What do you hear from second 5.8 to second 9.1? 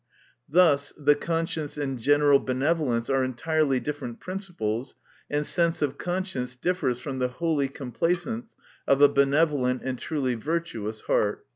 of conscience differs from the holy complacence of a